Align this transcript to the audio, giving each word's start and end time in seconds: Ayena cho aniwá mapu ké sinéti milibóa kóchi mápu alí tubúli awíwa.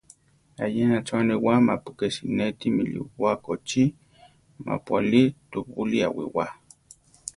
Ayena 0.63 0.97
cho 1.05 1.13
aniwá 1.19 1.51
mapu 1.67 1.89
ké 1.99 2.07
sinéti 2.15 2.67
milibóa 2.75 3.33
kóchi 3.45 3.83
mápu 4.65 4.89
alí 4.99 5.21
tubúli 5.51 5.97
awíwa. 6.07 6.45